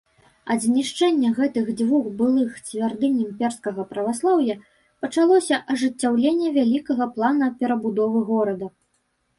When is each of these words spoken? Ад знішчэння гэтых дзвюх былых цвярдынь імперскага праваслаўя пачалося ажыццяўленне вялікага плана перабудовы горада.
Ад 0.53 0.59
знішчэння 0.67 1.29
гэтых 1.39 1.65
дзвюх 1.81 2.07
былых 2.21 2.55
цвярдынь 2.69 3.19
імперскага 3.27 3.81
праваслаўя 3.93 4.55
пачалося 5.05 5.61
ажыццяўленне 5.77 6.49
вялікага 6.59 7.03
плана 7.19 7.45
перабудовы 7.63 8.19
горада. 8.35 8.67